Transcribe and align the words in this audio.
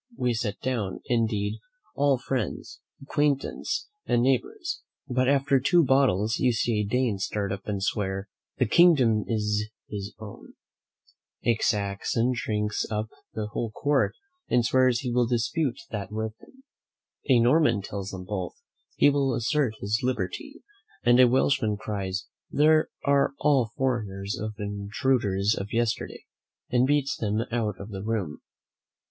We 0.17 0.33
sit 0.33 0.59
down, 0.61 1.01
indeed, 1.05 1.59
all 1.95 2.17
friends, 2.17 2.79
acquaintance, 3.03 3.87
and 4.07 4.23
neighbours; 4.23 4.81
but 5.07 5.29
after 5.29 5.59
two 5.59 5.83
bottles 5.85 6.39
you 6.39 6.53
see 6.53 6.79
a 6.79 6.83
Dane 6.83 7.19
start 7.19 7.51
up 7.51 7.67
and 7.67 7.83
swear, 7.83 8.27
"the 8.57 8.65
kingdom 8.65 9.23
is 9.27 9.69
his 9.87 10.15
own." 10.17 10.55
A 11.43 11.55
Saxon 11.57 12.31
drinks 12.33 12.83
up 12.89 13.09
the 13.35 13.45
whole 13.49 13.69
quart, 13.75 14.15
and 14.47 14.65
swears 14.65 15.01
he 15.01 15.11
will 15.11 15.27
dispute 15.27 15.77
that 15.91 16.11
with 16.11 16.33
him. 16.41 16.63
A 17.29 17.37
Norman 17.39 17.83
tells 17.83 18.09
them 18.09 18.25
both, 18.25 18.55
he 18.95 19.11
will 19.11 19.35
assert 19.35 19.75
his 19.81 19.99
liberty; 20.01 20.63
and 21.03 21.19
a 21.19 21.27
Welshman 21.27 21.77
cries, 21.77 22.25
"They 22.49 22.79
are 23.05 23.33
all 23.37 23.69
foreigners 23.77 24.35
and 24.35 24.53
intruders 24.57 25.53
of 25.55 25.71
yesterday," 25.71 26.25
and 26.71 26.87
beats 26.87 27.15
them 27.15 27.41
out 27.51 27.79
of 27.79 27.89
the 27.89 28.01
room. 28.01 28.41